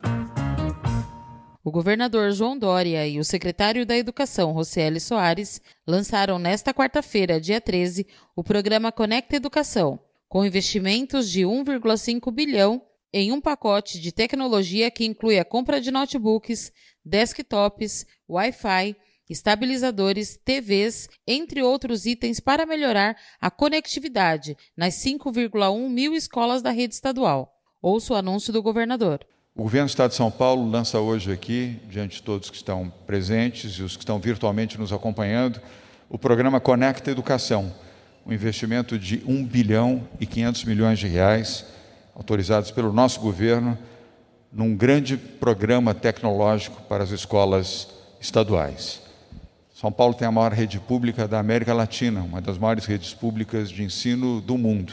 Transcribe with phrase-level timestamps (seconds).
[1.64, 7.62] O governador João Dória e o secretário da Educação, Rocieli Soares, lançaram nesta quarta-feira, dia
[7.62, 12.82] 13, o programa Conecta Educação, com investimentos de 1,5 bilhão
[13.14, 16.74] em um pacote de tecnologia que inclui a compra de notebooks,
[17.06, 18.98] desktops, Wi-Fi,
[19.30, 26.96] estabilizadores, TVs, entre outros itens para melhorar a conectividade nas 5,1 mil escolas da rede
[26.96, 27.54] estadual.
[27.82, 29.26] Ouça o anúncio do governador.
[29.56, 32.92] O governo do Estado de São Paulo lança hoje aqui, diante de todos que estão
[33.06, 35.62] presentes e os que estão virtualmente nos acompanhando,
[36.10, 37.74] o programa Conecta Educação,
[38.26, 41.66] um investimento de 1 bilhão e 500 milhões de reais,
[42.16, 43.78] autorizados pelo nosso governo
[44.52, 47.90] num grande programa tecnológico para as escolas
[48.20, 49.09] estaduais.
[49.80, 53.70] São Paulo tem a maior rede pública da América Latina, uma das maiores redes públicas
[53.70, 54.92] de ensino do mundo.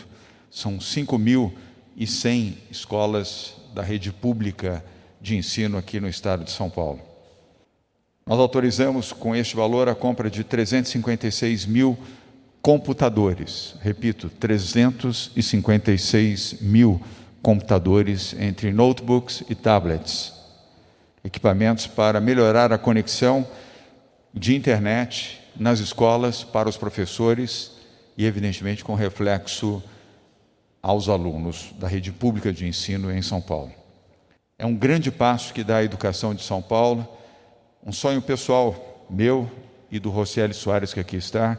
[0.49, 4.85] São 5.100 escolas da rede pública
[5.21, 7.01] de ensino aqui no estado de São Paulo.
[8.25, 11.99] Nós autorizamos com este valor a compra de 356 mil
[12.63, 13.75] computadores.
[13.81, 17.03] Repito, 356 mil
[17.43, 20.33] computadores entre notebooks e tablets,
[21.25, 23.45] equipamentos para melhorar a conexão
[24.37, 27.73] de internet nas escolas para os professores
[28.17, 29.83] e, evidentemente, com reflexo
[30.83, 33.73] aos alunos da rede pública de ensino em São Paulo.
[34.59, 37.09] É um grande passo que dá a educação de São Paulo,
[37.85, 39.51] um sonho pessoal meu
[39.91, 41.59] e do Rocieli Soares, que aqui está,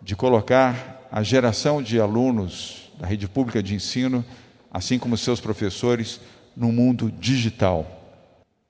[0.00, 4.24] de colocar a geração de alunos da rede pública de ensino
[4.76, 6.20] assim como seus professores,
[6.54, 7.86] no mundo digital.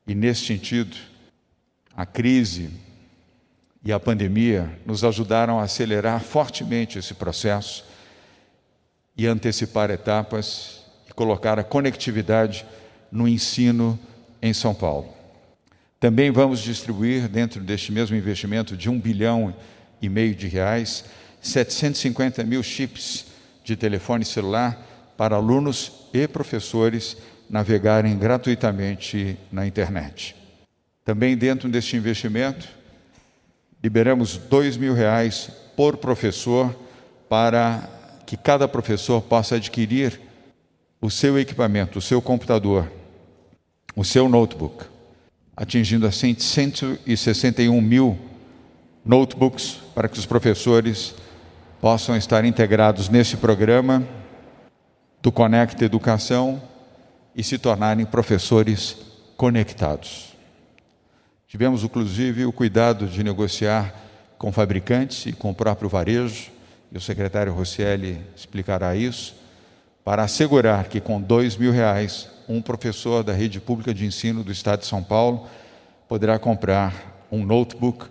[0.06, 0.96] E nesse sentido,
[1.96, 2.70] a crise
[3.86, 7.84] e a pandemia nos ajudaram a acelerar fortemente esse processo
[9.16, 12.66] e antecipar etapas e colocar a conectividade
[13.12, 13.96] no ensino
[14.42, 15.14] em São Paulo.
[16.00, 19.54] Também vamos distribuir, dentro deste mesmo investimento de um bilhão
[20.02, 21.04] e meio de reais,
[21.40, 23.26] 750 mil chips
[23.62, 24.84] de telefone celular
[25.16, 27.16] para alunos e professores
[27.48, 30.34] navegarem gratuitamente na internet.
[31.04, 32.75] Também dentro deste investimento,
[33.86, 36.74] liberamos dois mil reais por professor
[37.28, 37.88] para
[38.26, 40.20] que cada professor possa adquirir
[41.00, 42.90] o seu equipamento, o seu computador,
[43.94, 44.86] o seu notebook,
[45.56, 48.18] atingindo assim 161 mil
[49.04, 51.14] notebooks para que os professores
[51.80, 54.04] possam estar integrados nesse programa
[55.22, 56.60] do Conecta Educação
[57.36, 58.96] e se tornarem professores
[59.36, 60.35] conectados.
[61.48, 63.94] Tivemos, inclusive, o cuidado de negociar
[64.36, 66.50] com fabricantes e com o próprio varejo,
[66.90, 69.34] e o secretário Rossielli explicará isso,
[70.04, 74.52] para assegurar que com dois mil reais, um professor da rede pública de ensino do
[74.52, 75.48] Estado de São Paulo
[76.08, 78.06] poderá comprar um notebook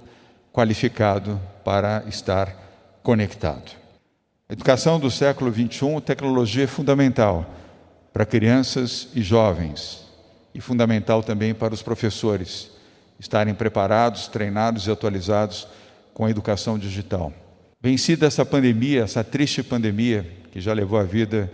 [0.52, 2.54] qualificado para estar
[3.02, 3.72] conectado.
[4.50, 7.46] Educação do século XXI, tecnologia é fundamental
[8.14, 10.06] para crianças e jovens
[10.54, 12.75] e fundamental também para os professores
[13.20, 15.68] estarem preparados, treinados e atualizados
[16.14, 17.34] com a educação digital.
[17.82, 21.52] Vencida essa pandemia, essa triste pandemia que já levou a vida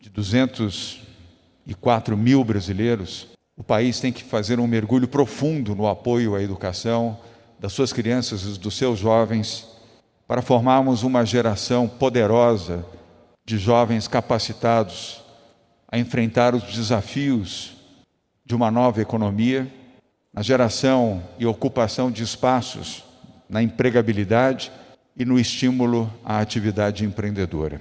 [0.00, 6.42] de 204 mil brasileiros, o país tem que fazer um mergulho profundo no apoio à
[6.42, 7.18] educação
[7.58, 9.68] das suas crianças e dos seus jovens
[10.26, 12.84] para formarmos uma geração poderosa
[13.44, 15.22] de jovens capacitados
[15.88, 17.76] a enfrentar os desafios
[18.44, 19.70] de uma nova economia,
[20.34, 23.04] na geração e ocupação de espaços
[23.48, 24.72] na empregabilidade
[25.16, 27.80] e no estímulo à atividade empreendedora.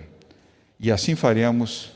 [0.79, 1.91] E assim faremos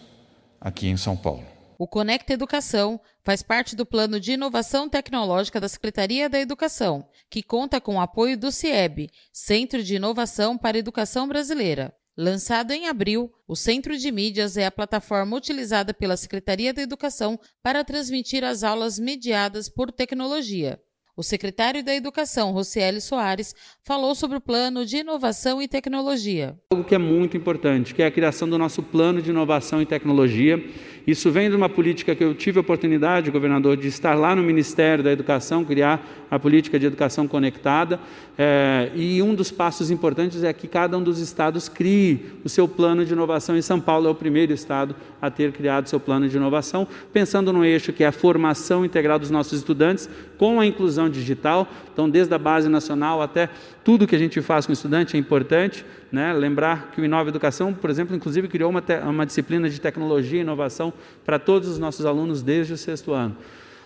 [0.59, 1.45] aqui em São Paulo.
[1.77, 7.43] O Conecta Educação faz parte do Plano de Inovação Tecnológica da Secretaria da Educação, que
[7.43, 11.93] conta com o apoio do CIEB, Centro de Inovação para a Educação Brasileira.
[12.19, 17.39] Lançado em abril, o Centro de Mídias é a plataforma utilizada pela Secretaria da Educação
[17.61, 20.81] para transmitir as aulas mediadas por tecnologia.
[21.15, 23.53] O secretário da Educação, Rocieli Soares,
[23.83, 26.55] falou sobre o plano de inovação e tecnologia.
[26.71, 29.85] Algo que é muito importante, que é a criação do nosso plano de inovação e
[29.85, 30.57] tecnologia,
[31.07, 34.43] Isso vem de uma política que eu tive a oportunidade, governador, de estar lá no
[34.43, 37.97] Ministério da Educação, criar a política de educação conectada.
[38.37, 42.67] É, e um dos passos importantes é que cada um dos estados crie o seu
[42.67, 43.55] plano de inovação.
[43.55, 47.53] E São Paulo é o primeiro estado a ter criado seu plano de inovação, pensando
[47.53, 51.69] no eixo que é a formação integral dos nossos estudantes com a inclusão digital.
[51.93, 53.49] Então, desde a base nacional até
[53.81, 55.85] tudo que a gente faz com o estudante é importante.
[56.11, 56.31] Né?
[56.33, 60.41] Lembrar que o Inova Educação, por exemplo, inclusive criou uma, uma disciplina de tecnologia e
[60.41, 60.93] inovação
[61.25, 63.35] para todos os nossos alunos desde o sexto ano.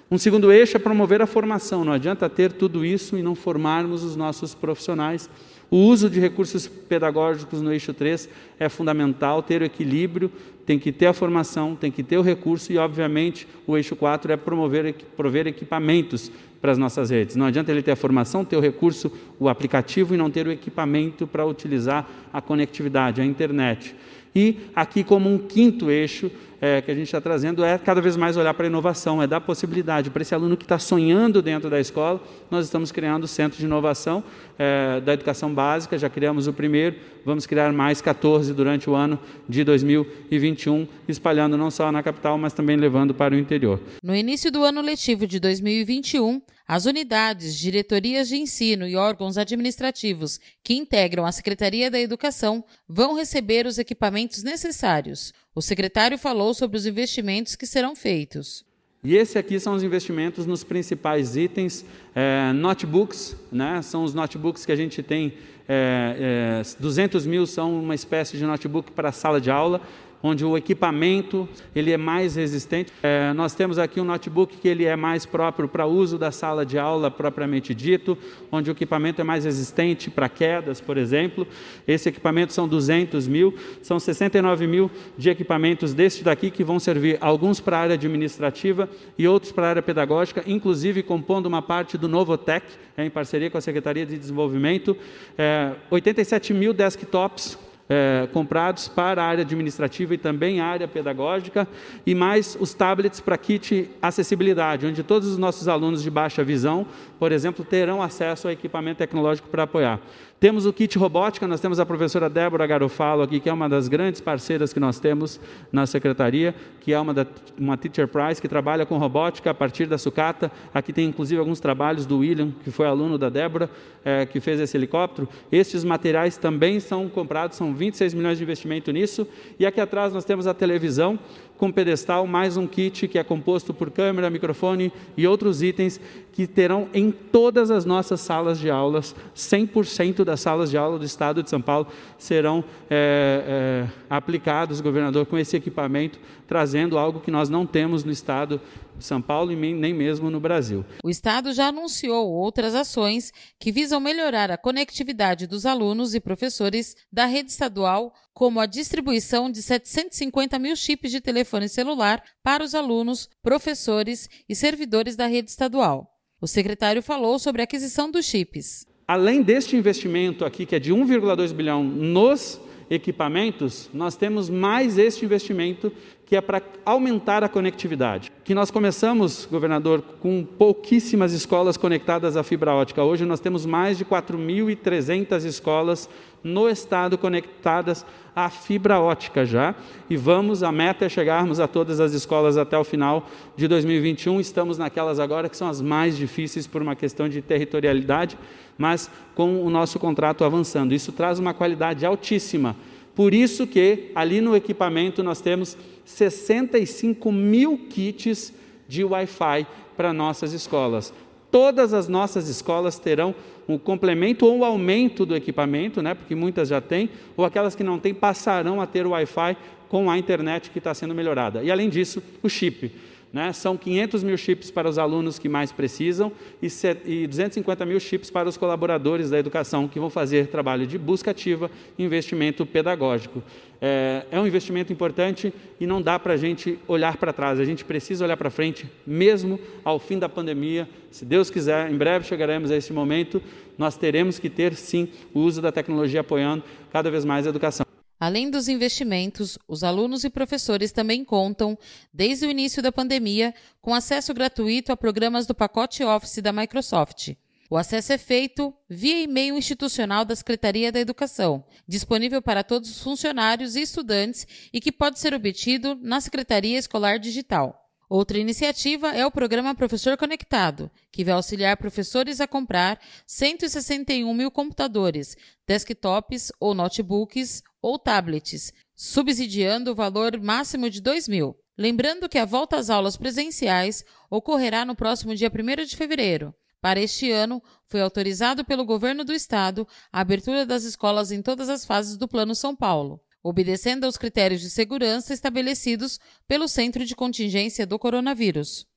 [0.09, 1.85] Um segundo eixo é promover a formação.
[1.85, 5.29] Não adianta ter tudo isso e não formarmos os nossos profissionais.
[5.71, 8.27] O uso de recursos pedagógicos no eixo 3
[8.59, 10.29] é fundamental, ter o equilíbrio,
[10.65, 14.33] tem que ter a formação, tem que ter o recurso e, obviamente, o eixo 4
[14.33, 16.29] é promover, prover equipamentos
[16.61, 17.37] para as nossas redes.
[17.37, 19.09] Não adianta ele ter a formação, ter o recurso,
[19.39, 23.95] o aplicativo e não ter o equipamento para utilizar a conectividade, a internet.
[24.35, 26.29] E aqui, como um quinto eixo,
[26.61, 29.25] é, que a gente está trazendo é cada vez mais olhar para a inovação, é
[29.25, 32.21] dar possibilidade para esse aluno que está sonhando dentro da escola.
[32.51, 34.23] Nós estamos criando o Centro de Inovação
[34.59, 39.19] é, da Educação Básica, já criamos o primeiro, vamos criar mais 14 durante o ano
[39.49, 43.79] de 2021, espalhando não só na capital, mas também levando para o interior.
[44.03, 46.39] No início do ano letivo de 2021,
[46.71, 53.13] as unidades, diretorias de ensino e órgãos administrativos que integram a Secretaria da Educação vão
[53.13, 55.33] receber os equipamentos necessários.
[55.53, 58.63] O secretário falou sobre os investimentos que serão feitos.
[59.03, 61.83] E esse aqui são os investimentos nos principais itens,
[62.15, 63.81] é, notebooks, né?
[63.81, 65.33] são os notebooks que a gente tem,
[65.67, 69.81] é, é, 200 mil são uma espécie de notebook para sala de aula,
[70.23, 72.91] onde o equipamento ele é mais resistente.
[73.01, 76.65] É, nós temos aqui um notebook que ele é mais próprio para uso da sala
[76.65, 78.17] de aula propriamente dito,
[78.51, 81.47] onde o equipamento é mais resistente para quedas, por exemplo.
[81.87, 87.17] Esse equipamento são 200 mil, são 69 mil de equipamentos deste daqui que vão servir
[87.21, 91.97] alguns para a área administrativa e outros para a área pedagógica, inclusive compondo uma parte
[91.97, 92.65] do Novotec,
[92.97, 94.95] é, em parceria com a Secretaria de Desenvolvimento,
[95.37, 97.57] é, 87 mil desktops
[97.91, 101.67] é, comprados para a área administrativa e também a área pedagógica,
[102.05, 106.87] e mais os tablets para kit acessibilidade, onde todos os nossos alunos de baixa visão,
[107.19, 109.99] por exemplo, terão acesso ao equipamento tecnológico para apoiar.
[110.41, 113.87] Temos o kit robótica, nós temos a professora Débora Garofalo aqui, que é uma das
[113.87, 115.39] grandes parceiras que nós temos
[115.71, 117.27] na secretaria, que é uma, da,
[117.59, 120.51] uma Teacher Prize, que trabalha com robótica a partir da sucata.
[120.73, 123.69] Aqui tem inclusive alguns trabalhos do William, que foi aluno da Débora,
[124.03, 125.29] é, que fez esse helicóptero.
[125.51, 129.27] Estes materiais também são comprados, são 26 milhões de investimento nisso.
[129.59, 131.19] E aqui atrás nós temos a televisão
[131.61, 136.01] com pedestal, mais um kit que é composto por câmera, microfone e outros itens
[136.33, 141.03] que terão em todas as nossas salas de aulas, 100% das salas de aula do
[141.03, 141.87] Estado de São Paulo
[142.17, 148.11] serão é, é, aplicados, governador, com esse equipamento, trazendo algo que nós não temos no
[148.11, 148.61] Estado
[148.97, 150.85] de São Paulo e nem mesmo no Brasil.
[151.03, 156.95] O Estado já anunciou outras ações que visam melhorar a conectividade dos alunos e professores
[157.11, 162.73] da rede estadual, como a distribuição de 750 mil chips de telefone celular para os
[162.73, 166.07] alunos, professores e servidores da rede estadual.
[166.39, 168.89] O secretário falou sobre a aquisição dos chips.
[169.11, 175.25] Além deste investimento aqui, que é de 1,2 bilhão nos equipamentos, nós temos mais este
[175.25, 175.91] investimento
[176.31, 178.31] que é para aumentar a conectividade.
[178.45, 183.03] Que nós começamos, governador, com pouquíssimas escolas conectadas à fibra ótica.
[183.03, 186.09] Hoje nós temos mais de 4.300 escolas
[186.41, 189.75] no estado conectadas à fibra ótica já,
[190.09, 194.39] e vamos, a meta é chegarmos a todas as escolas até o final de 2021.
[194.39, 198.37] Estamos naquelas agora que são as mais difíceis por uma questão de territorialidade,
[198.77, 200.93] mas com o nosso contrato avançando.
[200.93, 202.73] Isso traz uma qualidade altíssima.
[203.15, 208.53] Por isso que ali no equipamento nós temos 65 mil kits
[208.87, 211.13] de Wi-Fi para nossas escolas.
[211.51, 213.35] Todas as nossas escolas terão
[213.67, 217.83] um complemento ou um aumento do equipamento, né, porque muitas já têm, ou aquelas que
[217.83, 221.61] não têm passarão a ter Wi-Fi com a internet que está sendo melhorada.
[221.61, 222.91] E além disso, o chip.
[223.33, 223.53] Né?
[223.53, 228.49] São 500 mil chips para os alunos que mais precisam e 250 mil chips para
[228.49, 233.41] os colaboradores da educação que vão fazer trabalho de busca ativa e investimento pedagógico.
[233.79, 237.65] É, é um investimento importante e não dá para a gente olhar para trás, a
[237.65, 240.87] gente precisa olhar para frente, mesmo ao fim da pandemia.
[241.09, 243.41] Se Deus quiser, em breve chegaremos a esse momento,
[243.77, 247.90] nós teremos que ter sim o uso da tecnologia apoiando cada vez mais a educação.
[248.21, 251.75] Além dos investimentos, os alunos e professores também contam,
[252.13, 253.51] desde o início da pandemia,
[253.81, 257.33] com acesso gratuito a programas do pacote Office da Microsoft.
[257.67, 263.01] O acesso é feito via e-mail institucional da Secretaria da Educação, disponível para todos os
[263.01, 267.80] funcionários e estudantes e que pode ser obtido na Secretaria Escolar Digital.
[268.13, 274.51] Outra iniciativa é o programa Professor Conectado, que vai auxiliar professores a comprar 161 mil
[274.51, 281.55] computadores, desktops ou notebooks ou tablets, subsidiando o valor máximo de 2 mil.
[281.77, 286.53] Lembrando que a volta às aulas presenciais ocorrerá no próximo dia 1 de fevereiro.
[286.81, 291.69] Para este ano, foi autorizado pelo governo do estado a abertura das escolas em todas
[291.69, 297.15] as fases do Plano São Paulo obedecendo aos critérios de segurança estabelecidos pelo Centro de
[297.15, 298.87] Contingência do Coronavírus.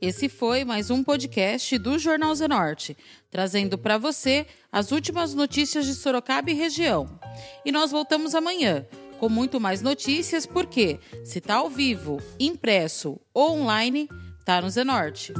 [0.00, 2.96] Esse foi mais um podcast do Jornal Zenorte,
[3.30, 7.18] trazendo para você as últimas notícias de Sorocaba e região.
[7.64, 8.86] E nós voltamos amanhã
[9.18, 15.32] com muito mais notícias, porque se está ao vivo, impresso ou online, está no Zenorte.